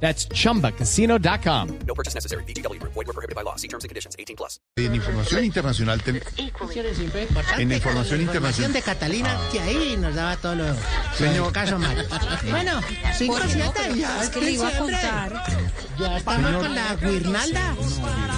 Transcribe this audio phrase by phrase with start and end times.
[0.00, 1.68] That's chumbacasino.com.
[1.86, 2.44] No purchase necessary.
[2.44, 2.78] BGW.
[2.82, 3.56] Void were prohibited by law.
[3.56, 4.14] See terms and conditions.
[4.18, 4.60] 18 plus.
[4.76, 8.72] En información internacional, ten- siempre importantes, En información internacional.
[8.74, 10.64] de Catalina, que ahí nos daba todo lo,
[11.16, 11.50] Señor.
[11.52, 12.06] caso mal.
[12.50, 12.80] Bueno,
[13.16, 14.92] cinco siete, ya Es que le iba a siempre.
[15.00, 15.42] contar.
[15.98, 17.74] Ya estamos con la guirnalda.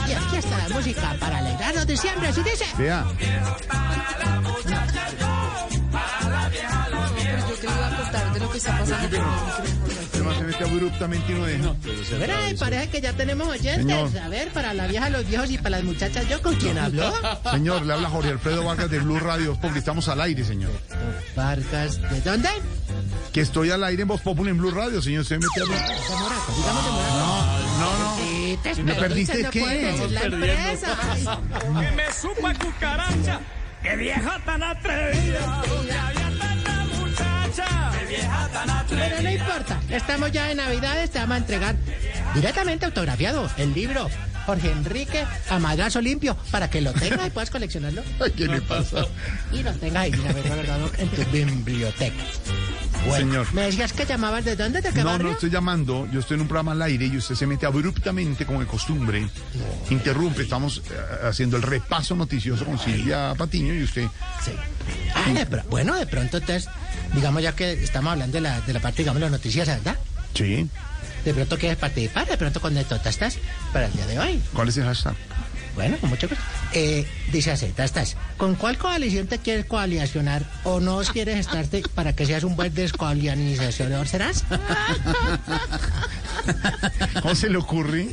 [0.08, 2.66] Y aquí está la música para alegrarnos de diciembre, así dice.
[2.78, 3.04] vea,
[7.48, 9.18] Yo te iba a contar de lo que está pasando
[10.58, 11.74] me mete abruptamente y no deja.
[12.18, 13.84] Mira, parece que ya tenemos oyentes.
[13.84, 14.18] Señor.
[14.18, 17.12] A ver, para la vieja, los viejos y para las muchachas, ¿yo con quién hablo?
[17.50, 20.70] Señor, le habla Jorge Alfredo Vargas de Blue Radio, porque estamos al aire, señor.
[21.36, 22.48] Vargas, ¿de dónde?
[23.32, 25.24] Que estoy al aire en Voz Populi en Blue Radio, señor.
[25.24, 25.64] Se mete a...
[25.64, 27.18] De Moraco, digamos de Moraco.
[27.78, 28.16] No, no.
[28.18, 30.08] Sí, te ¿Me perdiste no qué?
[30.10, 30.96] la empresa.
[31.80, 33.40] Que me supa cucaracha,
[33.82, 35.62] que vieja tan atrevida,
[39.90, 41.76] estamos ya en Navidades, te vamos a entregar
[42.34, 44.08] directamente autografiado el libro
[44.46, 48.60] Jorge Enrique a madrazo limpio para que lo tengas y puedas coleccionarlo Ay, ¿Qué le
[48.62, 49.04] pasa?
[49.52, 52.14] y lo tengas ahí verdad, en tu biblioteca.
[53.08, 53.54] Bueno, Señor.
[53.54, 54.80] ¿Me decías que llamabas de dónde?
[54.80, 55.26] ¿De qué No, barrio?
[55.28, 56.08] no estoy llamando.
[56.12, 59.28] Yo estoy en un programa al aire y usted se mete abruptamente, como de costumbre.
[59.90, 60.42] Interrumpe.
[60.42, 64.06] Estamos eh, haciendo el repaso noticioso con Silvia Patiño y usted.
[64.44, 64.52] Sí.
[65.14, 66.68] Ah, de pro- bueno, de pronto entonces,
[67.14, 69.96] digamos ya que estamos hablando de la, de la parte, digamos, de las noticias, ¿verdad?
[70.34, 70.68] Sí.
[71.24, 73.38] De pronto quieres participar, de pronto con estás
[73.72, 74.42] para el día de hoy.
[74.54, 75.14] ¿Cuál es el hashtag?
[75.78, 76.42] Bueno, con mucho gusto.
[76.72, 78.16] Eh, dice así, ya estás.
[78.36, 82.74] ¿Con cuál coalición te quieres coalicionar o no quieres estarte para que seas un buen
[82.74, 84.08] descoalizacionador?
[84.08, 84.42] ¿Serás?
[87.22, 88.08] ¿Cómo se le ocurre?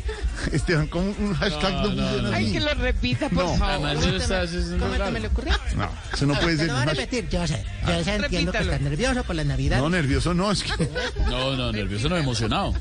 [0.51, 2.59] Esteban, ¿cómo un hashtag no, funciona así?
[2.59, 3.55] lo repita, por No.
[3.57, 3.89] favor.
[3.95, 5.53] ¿Cómo te me- cómo te me le ocurrió?
[5.75, 6.67] No, eso no puede ser.
[6.67, 7.63] lo un voy a repetir, yo sé.
[7.87, 8.65] Yo sé, entiendo que repítalo.
[8.65, 9.77] estás nervioso por la Navidad.
[9.79, 10.87] No, nervioso no, es que.
[11.29, 12.73] No, no, nervioso no, emocionado.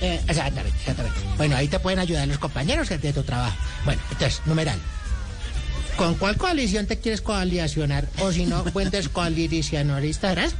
[0.00, 1.18] Eh, exactamente, exactamente.
[1.36, 3.56] Bueno, ahí te pueden ayudar los compañeros de tu trabajo.
[3.84, 4.78] Bueno, entonces, numeral.
[5.96, 8.08] ¿Con cuál coalición te quieres coalicionar?
[8.18, 10.56] O si no, buen descoalicionarista eres.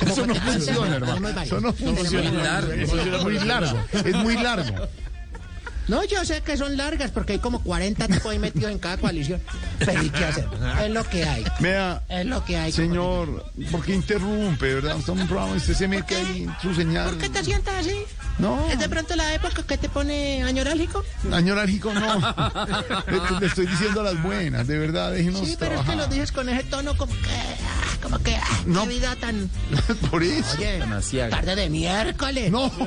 [0.00, 1.42] Eso no funciona, hermano.
[1.42, 2.60] Eso no funciona.
[2.74, 2.92] Es
[3.22, 3.78] muy largo.
[3.92, 4.88] Es muy largo.
[5.88, 8.96] No, yo sé que son largas porque hay como 40 tipos ahí metidos en cada
[8.96, 9.40] coalición.
[9.78, 10.48] Pero ¿y qué hacer?
[10.82, 11.44] Es lo que hay.
[11.60, 12.72] Vea, Es lo que hay.
[12.72, 14.96] señor, ¿por qué interrumpe, verdad?
[14.98, 17.10] Estamos un programa, usted se mete ahí su señal.
[17.10, 17.96] ¿Por qué te sientas así?
[18.38, 21.02] No, ¿Es de pronto la época que te pone añorálgico?
[21.32, 22.18] año alérgico no.
[23.06, 26.32] Le, le estoy diciendo las buenas, de verdad, déjenos Sí, pero es que lo dices
[26.32, 27.20] con ese tono como que...
[28.06, 28.36] Como que...
[28.36, 28.82] ah, No.
[28.82, 29.50] Qué vida tan...
[30.10, 30.56] Por eso.
[30.58, 31.30] Oye, Demasiado.
[31.30, 32.52] tarde de miércoles.
[32.52, 32.70] No.
[32.70, 32.84] Que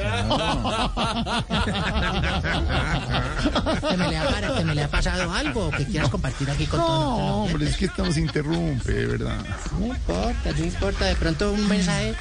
[3.97, 7.17] me, le ha, que me le ha pasado algo que quieras compartir aquí con todos
[7.19, 9.43] No, hombre, es que estamos interrumpe, de verdad.
[9.77, 11.05] No importa, no importa.
[11.05, 12.15] De pronto un mensaje,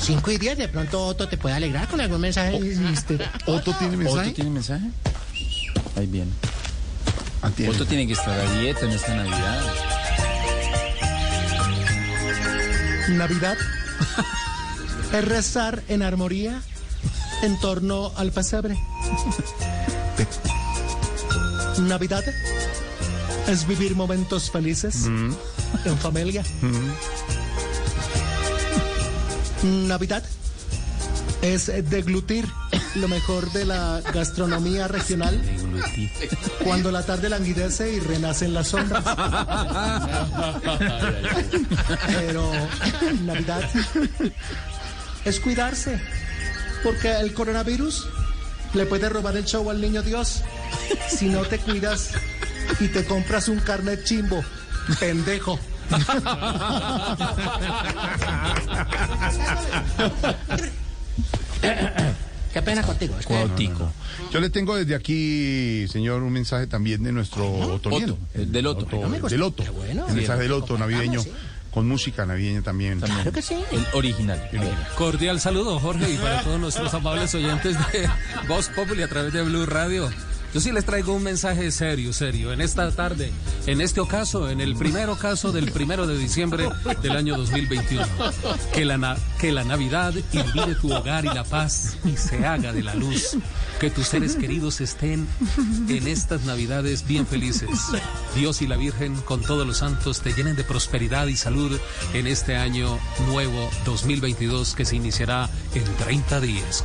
[0.00, 2.56] 5 y 10, de pronto Otto te puede alegrar con algún mensaje.
[2.92, 3.14] Este,
[3.46, 4.18] ¿Otto tiene mensaje?
[4.30, 4.86] ¿Otto tiene mensaje?
[5.96, 6.32] Ahí viene.
[7.42, 7.50] Ah.
[7.68, 9.62] Otto tiene que estar a dieta en esta Navidad.
[13.08, 13.56] Navidad
[15.12, 16.60] es rezar en armonía
[17.42, 18.76] en torno al pesebre.
[21.80, 22.24] Navidad
[23.48, 26.42] es vivir momentos felices en familia.
[29.62, 30.24] Navidad
[31.42, 32.48] es deglutir
[32.96, 35.40] lo mejor de la gastronomía regional
[36.62, 39.04] cuando la tarde languidece y renace en las sombras.
[42.06, 42.52] Pero
[43.24, 43.68] Navidad
[45.24, 46.00] es cuidarse,
[46.82, 48.06] porque el coronavirus
[48.74, 50.42] le puede robar el show al niño Dios
[51.08, 52.10] si no te cuidas
[52.80, 54.42] y te compras un carnet chimbo,
[54.98, 55.58] pendejo.
[62.54, 63.16] Qué pena contigo.
[63.18, 64.32] es.
[64.32, 68.16] Yo le tengo desde aquí, señor, un mensaje también de nuestro otoniano.
[68.32, 68.86] El del Otto.
[69.28, 69.42] Del.
[69.42, 69.64] Otto.
[69.64, 70.06] Qué bueno.
[70.08, 71.32] El mensaje del Otto navideño, sí.
[71.72, 73.00] con música navideña también.
[73.00, 73.56] Claro que sí.
[73.72, 74.40] El original.
[74.52, 74.72] Ver.
[74.96, 78.08] Cordial saludo, Jorge, y para todos nuestros amables oyentes de
[78.46, 80.08] Voz Populi a través de Blue Radio.
[80.54, 82.52] Yo sí les traigo un mensaje serio, serio.
[82.52, 83.32] En esta tarde,
[83.66, 86.68] en este ocaso, en el primer ocaso del primero de diciembre
[87.02, 88.06] del año 2021.
[88.72, 92.72] Que la, na- que la Navidad ilumine tu hogar y la paz y se haga
[92.72, 93.36] de la luz.
[93.80, 95.26] Que tus seres queridos estén
[95.88, 97.68] en estas Navidades bien felices.
[98.36, 101.76] Dios y la Virgen, con todos los santos, te llenen de prosperidad y salud
[102.12, 102.96] en este año
[103.26, 106.84] nuevo 2022 que se iniciará en 30 días.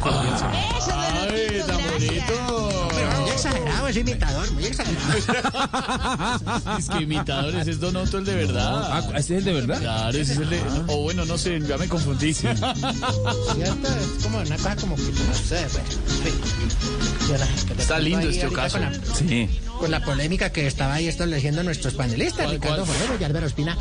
[1.29, 2.89] Ay, tan bonito.
[2.99, 4.99] Pero muy exagerado ese imitador, muy exagerado.
[6.79, 8.89] Es que imitadores es Donoto el de verdad.
[8.91, 9.79] Ah, ¿este es el de verdad?
[9.79, 10.61] Claro, ese es el de.
[10.87, 12.33] O bueno, no sé, ya me confundí.
[12.33, 12.57] ¿Cierto?
[12.57, 15.83] Es como una cosa como que no sé, pues.
[17.65, 18.79] que de Está lindo este ocaso.
[19.17, 19.49] Sí.
[19.79, 22.97] Con la polémica que estaba ahí estableciendo nuestros panelistas, ¿Cuál, Ricardo cuál?
[22.97, 23.75] Forero y Álvaro Espina.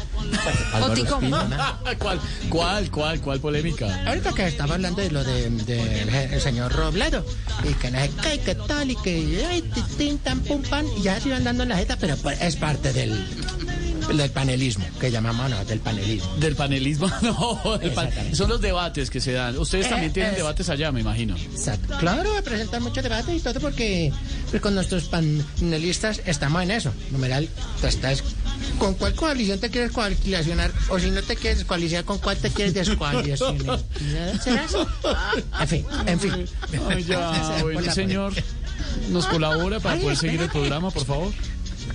[1.99, 4.05] ¿Cuál, cuál, cuál, cuál polémica?
[4.07, 7.25] Ahorita que estaba hablando de lo del de, el, el señor Robledo,
[7.69, 10.63] y que no sé qué, y que tal, y que ay, ti, tin, tan, pum,
[10.63, 13.13] pan, y ya se iban dando en la jeta, pero pues, es parte del,
[14.17, 16.35] del panelismo, que llamamos, no, del panelismo.
[16.37, 17.09] ¿Del panelismo?
[17.23, 19.59] No, del pan- son los debates que se dan.
[19.59, 21.37] Ustedes Eh, también tienen es- debates allá, me imagino.
[21.37, 21.97] Exacto.
[21.99, 24.13] Claro, presentan mucho debate y todo porque
[24.51, 26.93] pues, con nuestros panelistas estamos en eso.
[27.11, 27.49] Numeral,
[27.81, 28.23] tú estás
[28.79, 32.51] con cuál coalición te quieres coalicionar o si no te quieres coalicionar, con cuál te
[32.51, 33.81] quieres descoalicionar.
[34.43, 34.87] ¿Será eso?
[35.61, 36.33] En fin, en fin.
[36.89, 37.33] Ay, ya,
[37.81, 38.33] la señor.
[39.11, 41.33] ¿Nos colabora para Ay, poder seguir el programa, por favor?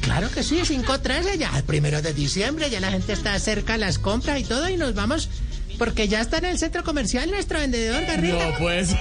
[0.01, 3.99] Claro que sí, 5.13 ya, el primero de diciembre, ya la gente está cerca las
[3.99, 5.29] compras y todo y nos vamos
[5.77, 8.51] porque ya está en el centro comercial nuestro vendedor Garriga.
[8.51, 8.89] No, pues.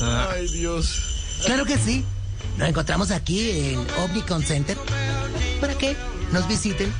[0.00, 1.40] Ay, Dios.
[1.46, 2.04] Claro que sí.
[2.58, 4.76] Nos encontramos aquí en Omnicon Center
[5.60, 5.96] para que
[6.32, 6.92] nos visiten.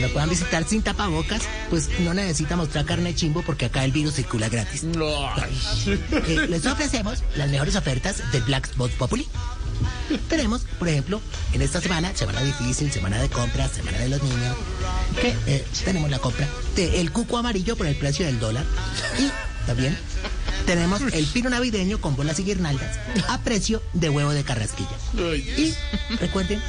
[0.00, 4.14] Nos puedan visitar sin tapabocas, pues no necesita mostrar carne chimbo porque acá el virus
[4.14, 4.82] circula gratis.
[4.82, 5.30] No.
[5.86, 9.28] Eh, les ofrecemos las mejores ofertas del Black Spot Populi.
[10.28, 11.20] Tenemos, por ejemplo,
[11.52, 14.56] en esta semana, semana difícil, semana de compras, semana de los niños,
[15.20, 18.64] que eh, tenemos la compra del cuco amarillo por el precio del dólar.
[19.18, 19.30] Y
[19.66, 19.96] también
[20.66, 24.96] tenemos el pino navideño con bolas y guirnaldas a precio de huevo de carrasquilla.
[25.14, 25.74] Y
[26.20, 26.60] recuerden,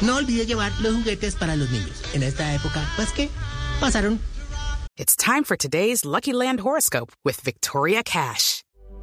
[0.00, 2.02] no olviden llevar los juguetes para los niños.
[2.12, 3.28] En esta época, pues que
[3.80, 4.20] pasaron
[4.96, 8.62] It's time for today's Lucky Land horoscope with Victoria Cash.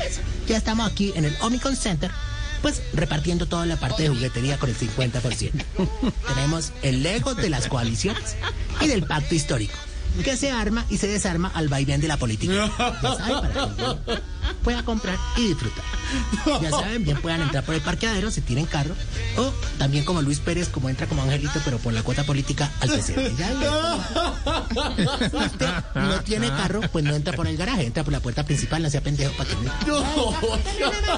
[0.00, 2.10] pues ya estamos aquí en el Omnicon Center,
[2.62, 5.50] pues repartiendo toda la parte de juguetería con el 50%.
[6.34, 8.36] Tenemos el Lego de las coaliciones
[8.80, 9.74] y del pacto histórico,
[10.24, 12.70] que se arma y se desarma al vaivén de la política.
[13.02, 14.22] Ya saben, para que
[14.62, 15.84] pueda comprar y disfrutar.
[16.60, 18.94] Ya saben, bien puedan entrar por el parqueadero si tienen carro,
[19.36, 22.90] o también como Luis Pérez, como entra como angelito, pero por la cuota política al
[22.90, 23.44] presidente.
[25.94, 28.90] No tiene carro, pues no entra por el garaje, entra por la puerta principal, no
[28.90, 29.72] sea pendejo para que no.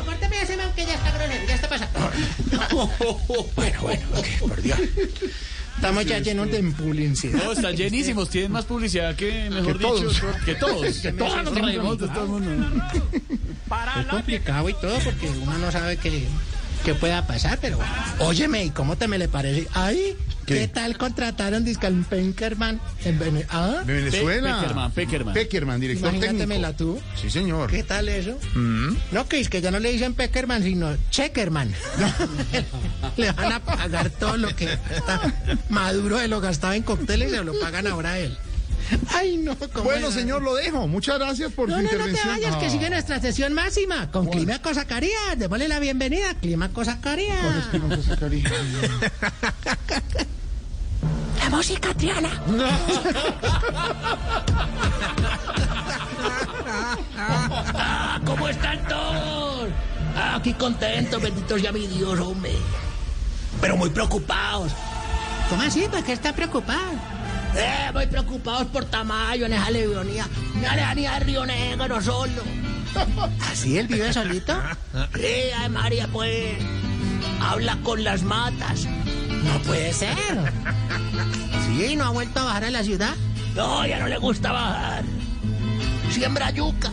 [0.05, 0.37] Córtame
[0.75, 2.11] que ya está grosero, ya está pasando.
[3.57, 4.79] Bueno, bueno, ok, por Dios.
[5.83, 7.43] Estamos ya llenos de publicidad.
[7.43, 8.31] No, están llenísimos.
[8.31, 10.23] Tienen más publicidad que, mejor Que dicho, todos.
[10.45, 10.99] que todos.
[11.03, 12.83] Que todos Nos nos reímos de todo el mundo.
[13.99, 16.25] Es complicado y todo porque uno no sabe qué,
[16.85, 17.79] qué pueda pasar, pero
[18.21, 19.67] óyeme, ¿y cómo te me le parece?
[19.73, 20.15] Ay,
[20.47, 20.69] ¿qué, ¿Qué?
[20.69, 23.83] tal contrataron disque al Penkerman en Vene- ¿Ah?
[23.87, 24.59] De Venezuela.
[24.61, 25.35] Peckerman, Peckerman.
[25.35, 26.27] Peckerman, director técnico.
[26.27, 27.01] Imagínatemela tú.
[27.21, 27.71] Sí, señor.
[27.71, 28.39] ¿Qué tal eso?
[28.55, 28.97] Mm.
[29.13, 31.73] No, que es que ya no le dicen Peckerman, sino Checkerman.
[33.17, 34.69] le van a pagar todo lo que
[35.69, 38.37] Maduro de lo gastaba en cócteles, se lo pagan ahora a él.
[39.15, 40.15] Ay, no, ¿cómo Bueno, era?
[40.17, 40.87] señor, lo dejo.
[40.89, 42.29] Muchas gracias por No, su no, no te intervención.
[42.35, 42.71] vayas, que Ah.
[42.71, 45.39] sigue nuestra sesión máxima con Clímaco Zacarías.
[45.39, 47.39] Démosle la bienvenida, Clímaco Zacarías.
[47.71, 48.27] La
[51.53, 52.31] música, Triana.
[58.25, 59.69] ¿Cómo están todos?
[60.35, 62.53] Aquí contentos, benditos ya mi Dios, hombre.
[63.61, 64.73] Pero muy preocupados.
[65.51, 65.87] ¿Cómo así?
[65.91, 66.95] ¿Por qué están preocupados?
[67.55, 70.27] Eh, muy preocupados por Tamayo en esa leonía.
[70.57, 72.43] Una leonía de Río Negro solo.
[73.51, 74.55] ¿Así él vive solito?
[75.15, 76.57] Sí, ay María, pues.
[77.43, 78.87] Habla con las matas.
[79.45, 80.17] No puede ser.
[81.77, 83.15] Sí, no ha vuelto a bajar a la ciudad.
[83.57, 85.05] No, ya no le gusta bajar.
[86.11, 86.91] Siembra yuca.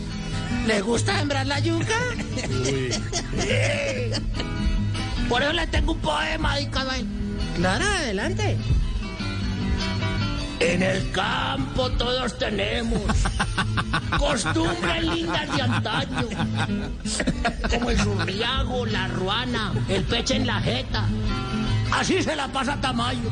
[0.66, 1.96] ¿Le gusta sembrar la yuca?
[5.28, 7.06] Por eso le tengo un poema dedicado a él.
[7.56, 8.56] Claro, adelante.
[10.60, 13.00] En el campo todos tenemos
[14.18, 16.28] costumbres lindas de antaño,
[17.70, 21.06] como el surriago, la ruana, el peche en la jeta.
[21.92, 23.30] Así se la pasa Tamayo.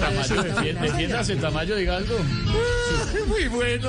[0.00, 0.42] Tamayo,
[0.80, 2.16] defiéndase, Tamayo, diga algo.
[3.28, 3.88] Muy bueno.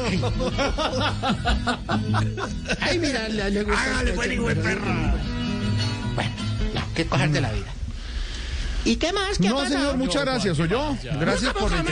[2.82, 3.84] Ay, mira, le, le gusta.
[3.84, 5.14] Hágale, buen hijo de perra.
[6.16, 6.32] Bueno,
[6.74, 7.66] ya, qué cosas de la vida.
[8.86, 9.38] ¿Y qué más?
[9.38, 10.56] ¿Qué ha No, señor, muchas gracias.
[10.58, 10.96] ¿Soy yo?
[11.20, 11.70] Gracias por...
[11.70, 11.86] Por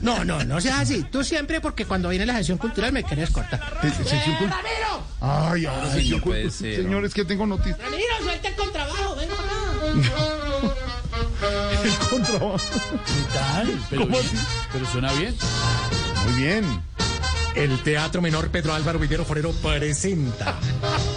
[0.00, 1.02] No, no, no seas así.
[1.04, 3.60] Tú siempre, porque cuando viene la sesión cultural me quieres cortar.
[3.82, 4.81] Eh, sección cult- ¡Ramiro!
[5.24, 7.78] Ay, ahora Ay, sección no puede cult- ser, Señores, que tengo noticias.
[7.78, 9.14] ¡Ramiro, suelta el contrabajo!
[9.16, 9.48] ¡Venga acá!
[12.10, 13.80] Contra- ¿Qué tal?
[13.90, 14.36] Pero, ¿Cómo bien, así?
[14.72, 15.36] pero suena bien.
[16.24, 16.82] Muy bien.
[17.54, 20.58] El Teatro Menor Pedro Álvaro Villero Forero presenta,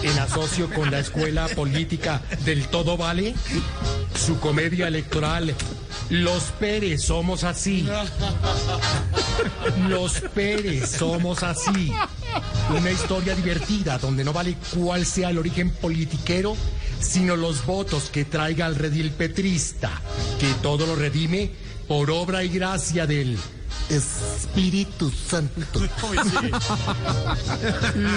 [0.02, 3.34] en asocio con la Escuela Política del Todo Vale,
[4.14, 5.54] su comedia electoral
[6.10, 7.88] Los Pérez somos así.
[9.88, 11.92] Los Pérez somos así.
[12.76, 16.56] Una historia divertida donde no vale cuál sea el origen politiquero,
[17.00, 19.90] sino los votos que traiga el redil petrista,
[20.38, 21.50] que todo lo redime
[21.88, 23.38] por obra y gracia del
[23.88, 25.80] Espíritu Santo.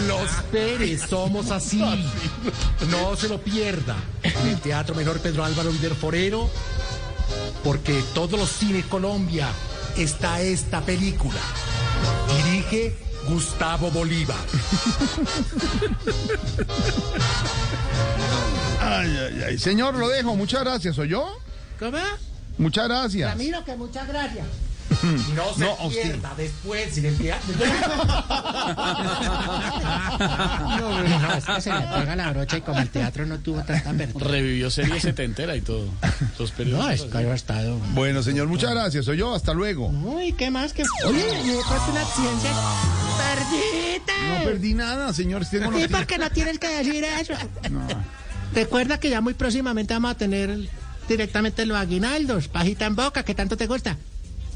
[0.08, 1.84] Los Pérez somos así.
[2.90, 3.96] No se lo pierda.
[4.24, 6.50] El Teatro Menor Pedro Álvaro Vider Forero,
[7.64, 9.48] porque todos los cines Colombia
[9.98, 11.40] está esta película.
[12.36, 12.96] Dirige
[13.28, 14.38] Gustavo Bolívar.
[18.82, 19.58] Ay, ay, ay.
[19.60, 20.36] Señor, lo dejo.
[20.36, 20.96] Muchas gracias.
[20.96, 21.38] ¿Soy yo?
[21.78, 21.98] ¿Cómo?
[22.58, 23.30] Muchas gracias.
[23.30, 24.46] Ramiro, que muchas gracias.
[25.04, 27.40] No se No, pierda después sin enviar.
[30.80, 31.02] No,
[31.38, 34.28] es que se le pega la brocha y como el teatro no tuvo tanta apertura.
[34.28, 35.88] Revivió serie setentera y todo.
[36.38, 37.78] Los No, es que ha estado.
[37.94, 39.06] Bueno, señor, muchas gracias.
[39.06, 39.34] Soy yo.
[39.34, 39.88] Hasta luego.
[39.88, 40.74] Uy, ¿qué más?
[40.74, 42.52] que Oye, yo creo una ciencia.
[43.18, 44.14] ¡Perdiste!
[44.28, 45.46] No perdí nada, señor.
[45.46, 45.92] Tengo ¿Y noticias.
[45.92, 47.34] por qué no tienes que decir eso?
[48.54, 50.70] Recuerda que ya muy próximamente vamos a tener
[51.08, 53.98] directamente los aguinaldos, pajita en boca, que tanto te gusta.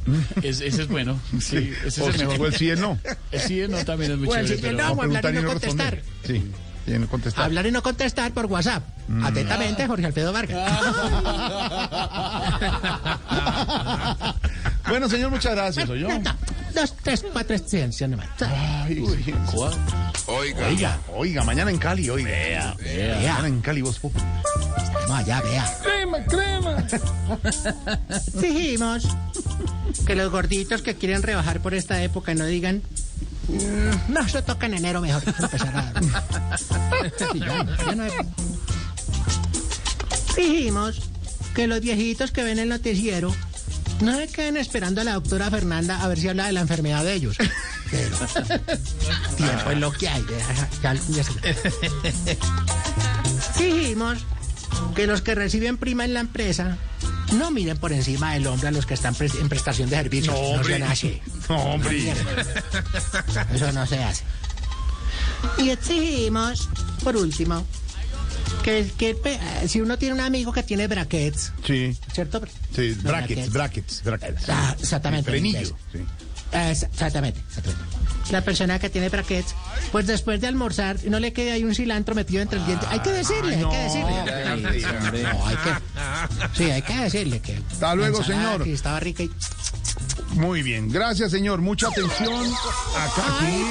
[0.44, 1.20] Es- ese es bueno.
[1.42, 2.42] Sí, ese O es el mejor.
[2.42, 2.98] o el sí no.
[3.32, 4.48] El sí no también es muy O el chévere.
[4.48, 4.84] sí es pero- no.
[4.96, 6.04] Vamos a hablar y no responder.
[6.26, 6.52] Sí,
[6.86, 7.46] y no contestar.
[7.46, 8.84] Hablar y no contestar por WhatsApp.
[9.24, 10.72] Atentamente, Jorge Alfredo Vargas.
[14.88, 15.88] Bueno, señor, muchas gracias.
[15.88, 16.08] Soy yo.
[16.76, 18.28] Dos, tres, cuatro ciencias nomás.
[18.42, 19.34] Ay, sí.
[20.28, 20.68] Oiga.
[20.68, 22.30] Oiga, oiga, mañana en Cali, oiga.
[22.30, 23.16] Vea, vea.
[23.16, 24.00] Mañana en Cali, vos.
[25.08, 25.78] No, allá, vea.
[25.84, 26.84] Crema, crema.
[28.42, 29.08] Dijimos
[30.06, 32.82] que los gorditos que quieren rebajar por esta época no digan.
[33.48, 35.24] "Mm, No, eso toca en enero mejor.
[35.26, 35.94] Empezar a-
[37.32, 38.12] Sí, ya no, ya no hay-
[40.36, 41.00] Dijimos
[41.54, 43.34] que los viejitos que ven el noticiero
[44.02, 47.04] no se queden esperando a la doctora Fernanda a ver si habla de la enfermedad
[47.04, 47.38] de ellos.
[47.92, 48.18] Pero
[49.38, 50.24] tiempo es lo que hay.
[50.82, 51.24] ya- ya-
[53.60, 54.18] Dijimos
[54.96, 56.78] que los que reciben prima en la empresa
[57.34, 60.36] no miren por encima del hombro a los que están en prestación de servicios.
[60.36, 60.78] No, No, hombre.
[60.78, 61.22] sean así.
[61.50, 62.14] No, hombre.
[63.54, 64.24] Eso no se hace.
[65.58, 66.70] Y exigimos,
[67.04, 67.66] por último,
[68.64, 68.90] que,
[69.68, 72.42] si uno tiene un amigo que tiene brackets, Sí, ¿cierto?
[72.74, 74.50] sí, Los brackets, brackets, brackets.
[74.50, 75.30] Ah, exactamente.
[75.32, 75.60] El en frenillo.
[75.60, 75.74] inglés.
[75.92, 76.00] Sí.
[76.56, 77.84] Exactamente, exactamente.
[78.32, 79.54] La persona que tiene brackets,
[79.92, 82.86] pues después de almorzar, no le quede ahí un cilantro metido entre el diente.
[82.90, 85.24] Hay que decirle, hay que decirle.
[85.24, 85.72] No, hay que,
[86.54, 87.62] sí, hay que decirle que.
[87.72, 88.64] Hasta luego, señor.
[88.64, 89.32] que estaba rica y.
[90.36, 91.62] Muy bien, gracias, señor.
[91.62, 92.46] Mucha atención.
[92.98, 93.64] Acá Ay,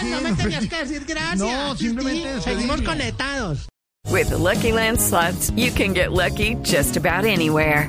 [0.00, 1.38] sí, no me tenías que decir gracias.
[1.38, 3.68] No, simplemente Sí, Seguimos conectados.
[4.10, 7.88] With the Lucky Land slots, you can get lucky just about anywhere.